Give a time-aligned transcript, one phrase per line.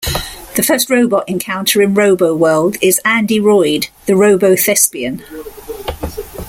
[0.55, 5.21] The first robot encounter in Roboworld is Andy Roid, the Robothespian.